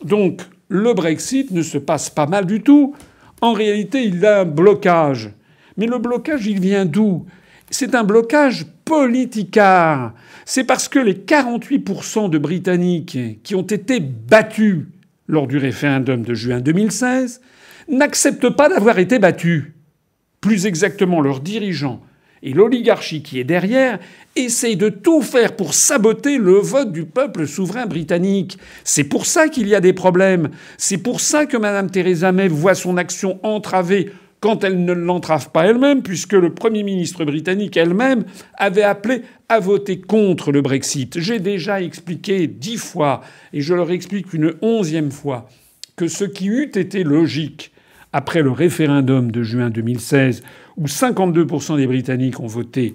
[0.05, 2.94] Donc, le Brexit ne se passe pas mal du tout.
[3.40, 5.31] En réalité, il a un blocage.
[5.77, 7.27] Mais le blocage, il vient d'où?
[7.70, 10.14] C'est un blocage politicard.
[10.46, 14.87] C'est parce que les 48% de Britanniques qui ont été battus
[15.29, 17.41] lors du référendum de juin 2016,
[17.88, 19.73] n'acceptent pas d'avoir été battus.
[20.41, 22.03] Plus exactement, leurs dirigeants
[22.43, 23.99] et l'oligarchie qui est derrière
[24.37, 28.59] essayent de tout faire pour saboter le vote du peuple souverain britannique.
[28.85, 30.51] C'est pour ça qu'il y a des problèmes.
[30.77, 35.51] C'est pour ça que Mme Theresa May voit son action entravée quand elle ne l'entrave
[35.51, 38.24] pas elle-même, puisque le Premier ministre britannique elle-même
[38.55, 41.18] avait appelé à voter contre le Brexit.
[41.18, 43.22] J'ai déjà expliqué dix fois,
[43.53, 45.48] et je leur explique une onzième fois,
[45.96, 47.72] que ce qui eût été logique
[48.12, 50.42] après le référendum de juin 2016,
[50.77, 52.94] où 52% des Britanniques ont voté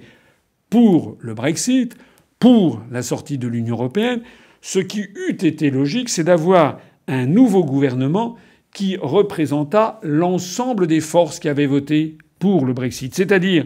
[0.69, 1.95] pour le Brexit,
[2.39, 4.21] pour la sortie de l'Union européenne,
[4.61, 8.37] ce qui eût été logique, c'est d'avoir un nouveau gouvernement
[8.73, 13.13] qui représenta l'ensemble des forces qui avaient voté pour le Brexit.
[13.13, 13.65] C'est-à-dire,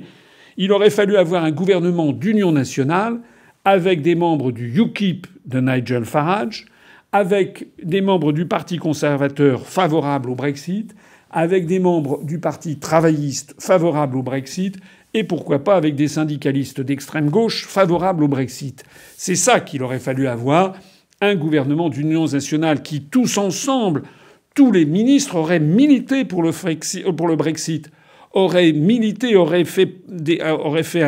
[0.58, 3.20] il aurait fallu avoir un gouvernement d'union nationale
[3.64, 6.66] avec des membres du UKIP de Nigel Farage,
[7.12, 10.94] avec des membres du Parti conservateur favorables au Brexit,
[11.32, 14.78] avec des membres du Parti travailliste favorables au Brexit,
[15.14, 18.84] et pourquoi pas avec des syndicalistes d'extrême gauche favorables au Brexit.
[19.16, 20.76] C'est ça qu'il aurait fallu avoir,
[21.22, 24.04] un gouvernement d'union nationale qui, tous ensemble,
[24.58, 27.92] tous les ministres auraient milité pour le, le Brexit,
[28.34, 29.98] auraient milité, auraient fait,
[30.42, 31.08] auraient fait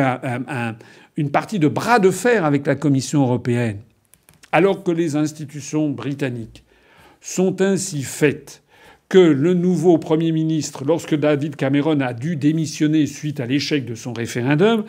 [1.16, 3.78] une partie de bras de fer avec la Commission européenne.
[4.52, 6.62] Alors que les institutions britanniques
[7.20, 8.62] sont ainsi faites
[9.08, 13.96] que le nouveau Premier ministre, lorsque David Cameron a dû démissionner suite à l'échec de
[13.96, 14.84] son référendum,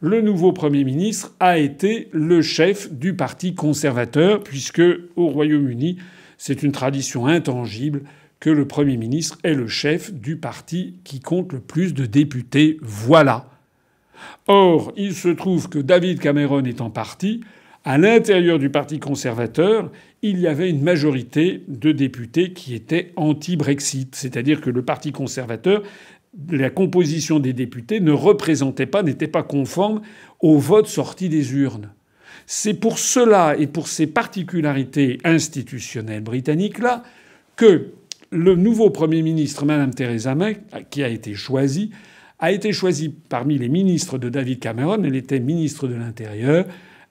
[0.00, 4.82] le nouveau Premier ministre a été le chef du Parti conservateur, puisque
[5.14, 5.98] au Royaume-Uni,
[6.42, 8.00] c'est une tradition intangible
[8.40, 12.78] que le Premier ministre est le chef du parti qui compte le plus de députés.
[12.80, 13.50] Voilà.
[14.46, 17.42] Or, il se trouve que David Cameron en parti,
[17.84, 24.14] à l'intérieur du Parti conservateur, il y avait une majorité de députés qui étaient anti-Brexit.
[24.14, 25.82] C'est-à-dire que le Parti conservateur,
[26.50, 30.00] la composition des députés ne représentait pas, n'était pas conforme
[30.40, 31.90] au vote sorti des urnes.
[32.52, 37.04] C'est pour cela et pour ces particularités institutionnelles britanniques-là
[37.54, 37.92] que
[38.32, 40.56] le nouveau Premier ministre, Mme Theresa May,
[40.90, 41.92] qui a été choisi,
[42.40, 45.04] a été choisi parmi les ministres de David Cameron.
[45.04, 46.64] Elle était ministre de l'Intérieur.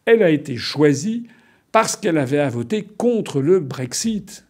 [0.04, 1.28] Elle a été choisie
[1.71, 4.43] parce qu'elle avait à voter contre le Brexit.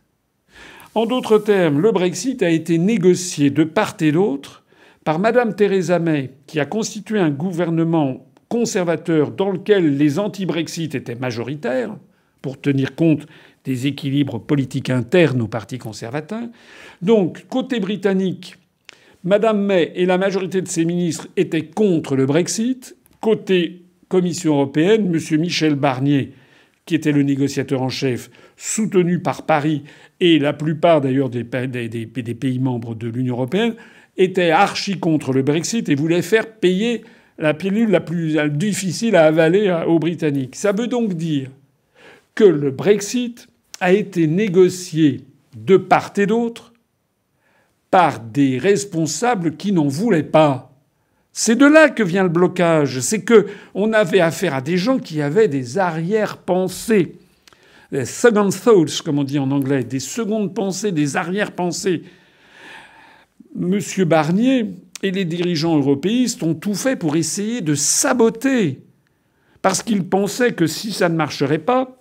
[0.95, 4.63] En d'autres termes, le Brexit a été négocié de part et d'autre
[5.03, 11.15] par Mme Theresa May, qui a constitué un gouvernement conservateur dans lequel les anti-Brexit étaient
[11.15, 11.95] majoritaires,
[12.41, 13.25] pour tenir compte
[13.65, 16.43] des équilibres politiques internes au Parti conservateur.
[17.01, 18.55] Donc, côté britannique,
[19.23, 22.95] Mme May et la majorité de ses ministres étaient contre le Brexit.
[23.19, 25.39] Côté Commission européenne, M.
[25.39, 26.33] Michel Barnier,
[26.85, 29.83] qui était le négociateur en chef, soutenu par Paris
[30.21, 33.75] et la plupart d'ailleurs des, pays membres de l'Union européenne,
[34.17, 37.03] était archi contre le Brexit et voulait faire payer
[37.39, 40.55] la pilule la plus difficile à avaler aux Britanniques.
[40.55, 41.49] Ça veut donc dire
[42.35, 43.47] que le Brexit
[43.79, 45.21] a été négocié
[45.55, 46.73] de part et d'autre
[47.89, 50.71] par des responsables qui n'en voulaient pas.
[51.31, 52.99] C'est de là que vient le blocage.
[52.99, 57.15] C'est que on avait affaire à des gens qui avaient des arrière-pensées,
[57.91, 62.03] des second thoughts, comme on dit en anglais, des secondes pensées, des arrière-pensées.
[63.55, 68.81] Monsieur Barnier et les dirigeants européistes ont tout fait pour essayer de saboter,
[69.61, 71.97] parce qu'ils pensaient que si ça ne marcherait pas,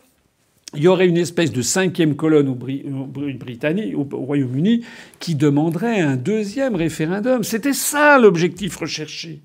[0.74, 4.84] il y aurait une espèce de cinquième colonne au, au Royaume-Uni
[5.18, 7.42] qui demanderait un deuxième référendum.
[7.42, 9.40] C'était ça l'objectif recherché.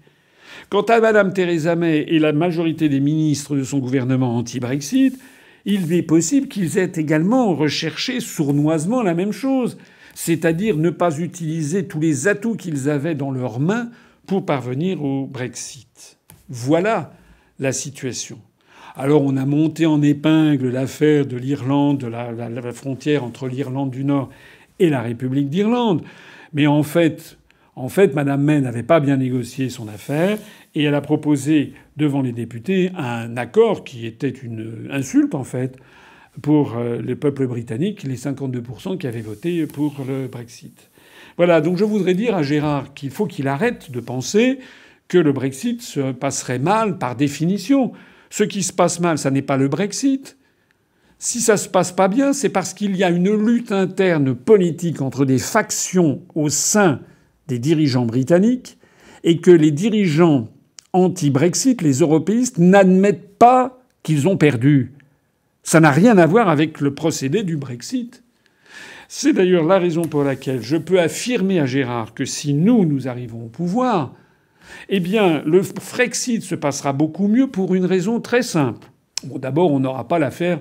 [0.69, 5.17] Quant à Mme Theresa May et la majorité des ministres de son gouvernement anti-Brexit,
[5.65, 9.77] il est possible qu'ils aient également recherché sournoisement la même chose,
[10.13, 13.89] c'est-à-dire ne pas utiliser tous les atouts qu'ils avaient dans leurs mains
[14.25, 16.17] pour parvenir au Brexit.
[16.49, 17.13] Voilà
[17.59, 18.39] la situation.
[18.95, 24.03] Alors on a monté en épingle l'affaire de l'Irlande, de la, frontière entre l'Irlande du
[24.03, 24.29] Nord
[24.79, 26.03] et la République d'Irlande.
[26.53, 27.37] Mais en fait,
[27.75, 30.37] en fait, Mme May n'avait pas bien négocié son affaire
[30.75, 35.77] et elle a proposé devant les députés un accord qui était une insulte en fait
[36.41, 40.89] pour le peuple britannique, les 52% qui avaient voté pour le Brexit.
[41.37, 44.59] Voilà, donc je voudrais dire à Gérard qu'il faut qu'il arrête de penser
[45.07, 47.91] que le Brexit se passerait mal par définition.
[48.29, 50.37] Ce qui se passe mal, ça n'est pas le Brexit.
[51.19, 55.01] Si ça se passe pas bien, c'est parce qu'il y a une lutte interne politique
[55.01, 56.99] entre des factions au sein
[57.47, 58.77] des dirigeants britanniques
[59.23, 60.49] et que les dirigeants
[60.93, 64.92] anti-Brexit, les européistes, n'admettent pas qu'ils ont perdu.
[65.63, 68.23] Ça n'a rien à voir avec le procédé du Brexit.
[69.07, 73.07] C'est d'ailleurs la raison pour laquelle je peux affirmer à Gérard que si nous, nous
[73.07, 74.13] arrivons au pouvoir,
[74.89, 78.87] eh bien, le Frexit se passera beaucoup mieux pour une raison très simple.
[79.23, 80.59] Bon, d'abord, on n'aura pas l'affaire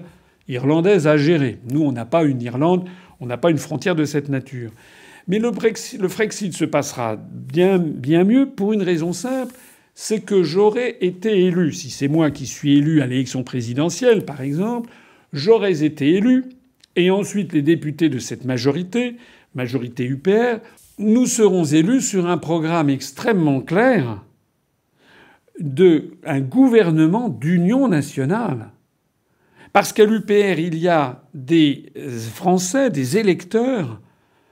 [0.49, 1.59] irlandaise à gérer.
[1.71, 2.89] Nous, on n'a pas une Irlande,
[3.21, 4.71] on n'a pas une frontière de cette nature.
[5.29, 5.51] Mais le,
[5.99, 9.55] le Frexit se passera bien, bien mieux pour une raison simple,
[9.95, 14.41] c'est que j'aurais été élu, si c'est moi qui suis élu à l'élection présidentielle, par
[14.41, 14.91] exemple,
[15.33, 16.45] j'aurais été élu,
[16.97, 19.17] et ensuite les députés de cette majorité,
[19.55, 20.61] majorité UPR,
[20.99, 24.25] nous serons élus sur un programme extrêmement clair
[25.59, 28.71] d'un gouvernement d'union nationale.
[29.73, 31.93] Parce qu'à l'UPR, il y a des
[32.35, 34.01] Français, des électeurs,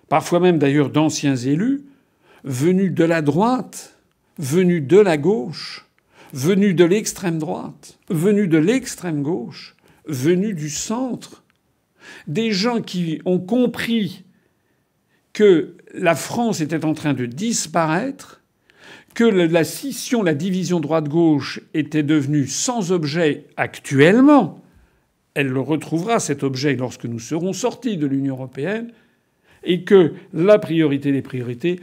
[0.08, 1.82] parfois même d'ailleurs d'anciens élus,
[2.42, 3.99] venus de la droite,
[4.38, 5.86] venus de la gauche,
[6.32, 9.74] venus de l'extrême droite, venus de l'extrême gauche,
[10.06, 11.42] venus du centre.
[12.26, 14.24] Des gens qui ont compris
[15.32, 18.40] que la France était en train de disparaître,
[19.14, 24.62] que la scission, la division droite-gauche était devenue sans objet actuellement.
[25.34, 28.92] Elle le retrouvera, cet objet, lorsque nous serons sortis de l'Union européenne,
[29.62, 31.80] et que la priorité des priorités,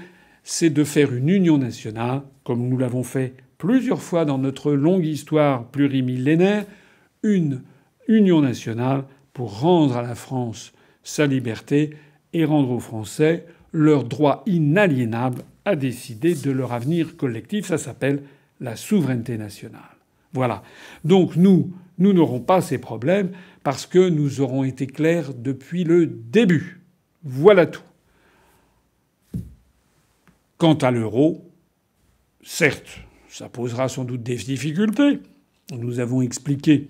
[0.50, 5.06] c'est de faire une union nationale, comme nous l'avons fait plusieurs fois dans notre longue
[5.06, 6.66] histoire plurimillénaire,
[7.22, 7.64] une
[8.08, 10.72] union nationale pour rendre à la France
[11.04, 11.98] sa liberté
[12.32, 17.66] et rendre aux Français leur droit inaliénable à décider de leur avenir collectif.
[17.66, 18.24] Ça s'appelle
[18.62, 19.98] la souveraineté nationale.
[20.32, 20.64] Voilà.
[21.04, 23.32] Donc nous, nous n'aurons pas ces problèmes
[23.64, 26.80] parce que nous aurons été clairs depuis le début.
[27.26, 27.82] Voilà tout.
[30.58, 31.52] Quant à l'euro,
[32.44, 35.20] certes, ça posera sans doute des difficultés.
[35.72, 36.88] Nous avons expliqué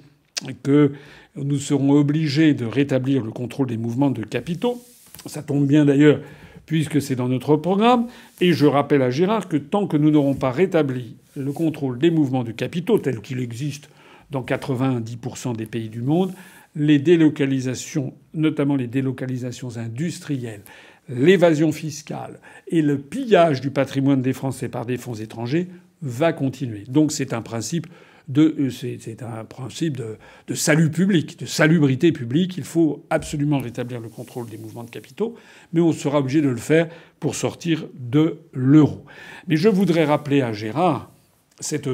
[0.63, 0.93] que
[1.35, 4.81] nous serons obligés de rétablir le contrôle des mouvements de capitaux.
[5.25, 6.21] Ça tombe bien d'ailleurs
[6.65, 8.07] puisque c'est dans notre programme.
[8.39, 12.11] Et je rappelle à Gérard que tant que nous n'aurons pas rétabli le contrôle des
[12.11, 13.89] mouvements de capitaux tels qu'il existe
[14.31, 16.33] dans 90% des pays du monde,
[16.75, 20.63] les délocalisations, notamment les délocalisations industrielles,
[21.09, 25.67] l'évasion fiscale et le pillage du patrimoine des Français par des fonds étrangers
[26.01, 26.83] va continuer.
[26.87, 27.87] Donc c'est un principe
[28.27, 32.57] de, euh, c'est un principe de, de, salut public, de salubrité publique.
[32.57, 35.35] Il faut absolument rétablir le contrôle des mouvements de capitaux,
[35.73, 36.89] mais on sera obligé de le faire
[37.19, 39.05] pour sortir de l'euro.
[39.47, 41.11] Mais je voudrais rappeler à Gérard
[41.59, 41.89] cette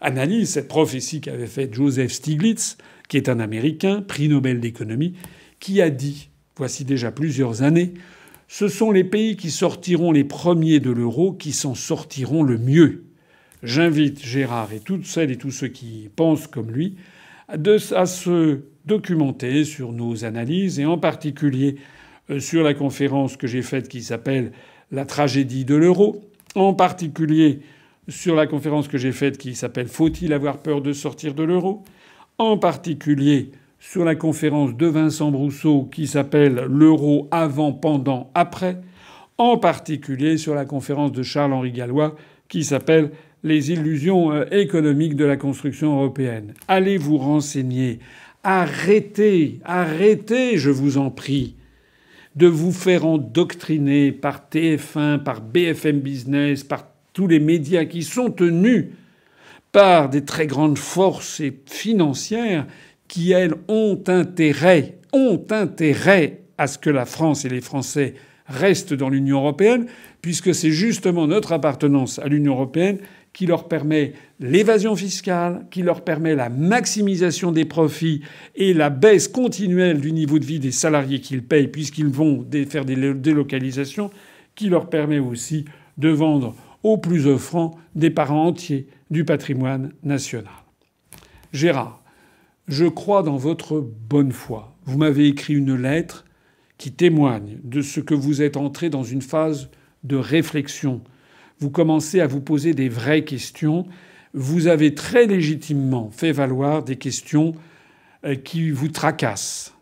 [0.00, 5.14] analyse, cette prophétie qu'avait faite Joseph Stiglitz, qui est un Américain, prix Nobel d'économie,
[5.60, 7.94] qui a dit, voici déjà plusieurs années,
[8.52, 13.04] ce sont les pays qui sortiront les premiers de l'euro qui s'en sortiront le mieux.
[13.62, 16.96] J'invite Gérard et toutes celles et tous ceux qui pensent comme lui
[17.48, 21.76] à se documenter sur nos analyses et en particulier
[22.28, 24.52] euh, sur la conférence que j'ai faite qui s'appelle
[24.90, 26.20] La tragédie de l'euro,
[26.54, 27.60] en particulier
[28.08, 31.84] sur la conférence que j'ai faite qui s'appelle Faut-il avoir peur de sortir de l'euro,
[32.36, 33.50] en particulier
[33.82, 38.78] sur la conférence de Vincent Brousseau qui s'appelle L'euro avant, pendant, après,
[39.38, 42.14] en particulier sur la conférence de Charles-Henri Gallois
[42.48, 43.10] qui s'appelle
[43.42, 46.54] Les illusions euh, économiques de la construction européenne.
[46.68, 47.98] Allez vous renseigner?
[48.44, 51.56] Arrêtez, arrêtez, je vous en prie,
[52.36, 58.30] de vous faire endoctriner par TF1, par BFM Business, par tous les médias qui sont
[58.30, 58.86] tenus
[59.72, 62.66] par des très grandes forces financières
[63.12, 68.14] qui, elles, ont intérêt, ont intérêt à ce que la France et les Français
[68.46, 69.84] restent dans l'Union européenne,
[70.22, 73.00] puisque c'est justement notre appartenance à l'Union européenne
[73.34, 78.22] qui leur permet l'évasion fiscale, qui leur permet la maximisation des profits
[78.56, 82.86] et la baisse continuelle du niveau de vie des salariés qu'ils payent puisqu'ils vont faire
[82.86, 84.08] des délocalisations,
[84.54, 85.66] qui leur permet aussi
[85.98, 90.54] de vendre aux plus offrants des parents entiers du patrimoine national.
[91.52, 92.01] Gérard,
[92.68, 94.76] je crois dans votre bonne foi.
[94.84, 96.24] Vous m'avez écrit une lettre
[96.78, 99.70] qui témoigne de ce que vous êtes entré dans une phase
[100.04, 101.02] de réflexion.
[101.58, 103.86] Vous commencez à vous poser des vraies questions.
[104.34, 107.54] Vous avez très légitimement fait valoir des questions
[108.24, 109.74] euh, qui vous tracassent.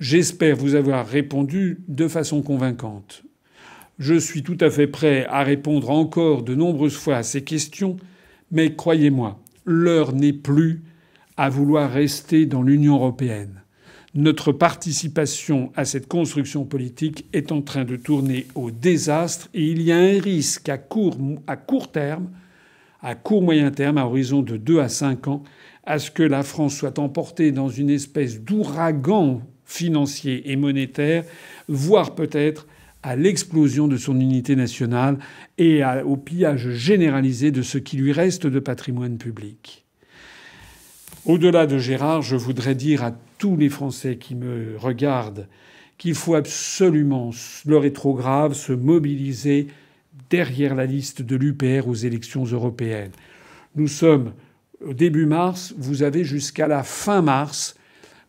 [0.00, 3.22] J'espère vous avoir répondu de façon convaincante.
[3.98, 7.98] Je suis tout à fait prêt à répondre encore de nombreuses fois à ces questions,
[8.50, 10.82] mais croyez-moi, l'heure n'est plus
[11.40, 13.62] à vouloir rester dans l'Union européenne.
[14.14, 19.80] Notre participation à cette construction politique est en train de tourner au désastre et il
[19.80, 21.16] y a un risque à court,
[21.46, 22.28] à court terme,
[23.00, 25.42] à court moyen terme, à horizon de 2 à 5 ans,
[25.84, 31.24] à ce que la France soit emportée dans une espèce d'ouragan financier et monétaire,
[31.68, 32.66] voire peut-être
[33.02, 35.16] à l'explosion de son unité nationale
[35.56, 39.86] et au pillage généralisé de ce qui lui reste de patrimoine public.
[41.26, 45.48] Au-delà de Gérard, je voudrais dire à tous les Français qui me regardent
[45.98, 47.30] qu'il faut absolument,
[47.66, 49.66] l'heure est trop grave, se mobiliser
[50.30, 53.10] derrière la liste de l'UPR aux élections européennes.
[53.76, 54.32] Nous sommes
[54.82, 57.74] au début mars, vous avez jusqu'à la fin mars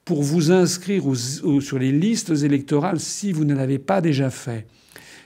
[0.04, 4.68] pour vous inscrire sur les listes électorales si vous ne l'avez pas déjà fait.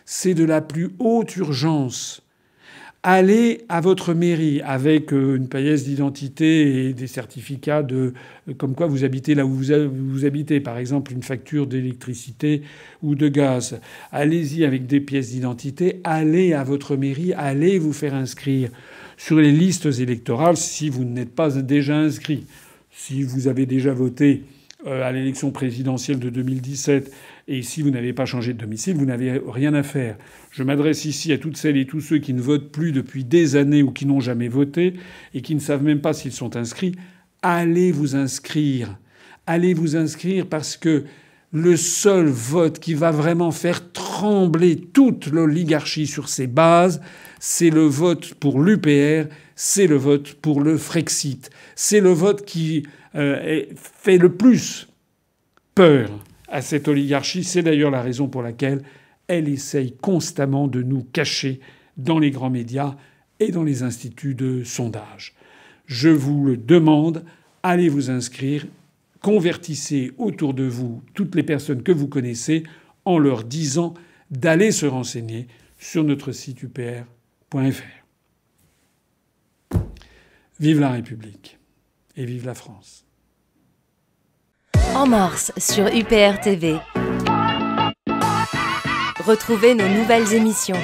[0.06, 2.22] C'est de la plus haute urgence
[3.06, 8.14] allez à votre mairie avec euh, une paillesse d'identité et des certificats de
[8.50, 12.64] euh, comme quoi vous habitez là où vous, habitez, par exemple une facture d'électricité
[13.04, 13.80] ou de gaz.
[14.12, 18.72] Allez-y avec des pièces d'identité, allez à votre mairie, allez vous faire inscrire
[19.18, 22.48] sur les listes électorales si vous n'êtes pas déjà inscrit.
[22.90, 24.44] Si vous avez déjà voté
[24.86, 27.12] à l'élection présidentielle de 2017
[27.48, 30.18] et si vous n'avez pas changé de domicile, vous n'avez rien à faire.
[30.50, 33.56] Je m'adresse ici à toutes celles et tous ceux qui ne votent plus depuis des
[33.56, 34.96] années ou qui n'ont jamais voté
[35.36, 36.96] et qui ne savent même pas s'ils sont inscrits.
[37.44, 38.98] Allez vous inscrire.
[39.46, 41.04] Allez vous inscrire parce que
[41.52, 47.00] le seul vote qui va vraiment faire trembler toute l'oligarchie sur ses bases,
[47.48, 51.52] c'est le vote pour l'UPR, c'est le vote pour le Frexit.
[51.76, 54.88] C'est le vote qui euh, fait le plus
[55.76, 56.10] peur
[56.48, 57.44] à cette oligarchie.
[57.44, 58.82] C'est d'ailleurs la raison pour laquelle
[59.28, 61.60] elle essaye constamment de nous cacher
[61.98, 62.96] dans les grands médias
[63.40, 65.36] et dans les instituts de sondage.
[65.86, 67.24] Je vous le demande,
[67.62, 68.66] allez vous inscrire,
[69.22, 72.64] convertissez autour de vous toutes les personnes que vous connaissez
[73.06, 73.94] en leur disant
[74.32, 75.46] d'aller se renseigner
[75.78, 76.64] sur notre site
[80.60, 81.60] Vive la République
[82.16, 83.06] et vive la France
[84.96, 86.78] en mars sur UPR TV.
[89.26, 90.78] Retrouvez nos nouvelles émissions.